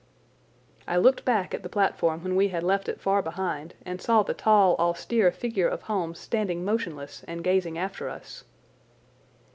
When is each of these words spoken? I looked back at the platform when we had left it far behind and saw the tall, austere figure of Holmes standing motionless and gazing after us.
I 0.87 0.97
looked 0.97 1.25
back 1.25 1.53
at 1.53 1.61
the 1.61 1.69
platform 1.69 2.23
when 2.23 2.35
we 2.35 2.47
had 2.47 2.63
left 2.63 2.89
it 2.89 2.99
far 2.99 3.21
behind 3.21 3.75
and 3.85 4.01
saw 4.01 4.23
the 4.23 4.33
tall, 4.33 4.75
austere 4.79 5.31
figure 5.31 5.67
of 5.67 5.83
Holmes 5.83 6.17
standing 6.17 6.65
motionless 6.65 7.23
and 7.27 7.43
gazing 7.43 7.77
after 7.77 8.09
us. 8.09 8.43